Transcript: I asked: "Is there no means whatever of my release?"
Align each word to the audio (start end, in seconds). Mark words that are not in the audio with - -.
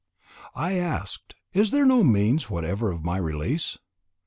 I 0.55 0.79
asked: 0.79 1.35
"Is 1.53 1.69
there 1.69 1.85
no 1.85 2.03
means 2.03 2.49
whatever 2.49 2.89
of 2.91 3.05
my 3.05 3.17
release?" 3.19 3.77